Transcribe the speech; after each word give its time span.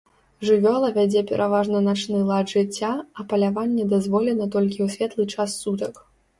Жывёла 0.47 0.87
вядзе 0.95 1.21
пераважна 1.31 1.81
начны 1.89 2.23
лад 2.31 2.47
жыцця, 2.55 2.91
а 3.21 3.29
паляванне 3.35 3.87
дазволена 3.95 4.51
толькі 4.59 4.77
ў 4.85 4.99
светлы 4.99 5.23
час 5.39 5.49
сутак. 5.63 6.05